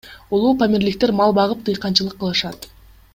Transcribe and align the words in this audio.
Улуупамирликтер 0.37 1.13
мал 1.19 1.35
багып, 1.41 1.61
дыйканчылык 1.69 2.19
кылышат. 2.25 2.71